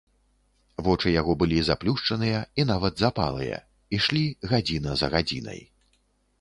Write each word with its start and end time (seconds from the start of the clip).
Вочы 0.87 1.11
яго 1.21 1.35
былі 1.43 1.59
заплюшчаныя 1.67 2.41
і 2.63 2.67
нават 2.71 2.97
запалыя, 3.05 3.61
ішлі 4.01 4.25
гадзіна 4.55 4.91
за 5.03 5.15
гадзінай. 5.17 5.67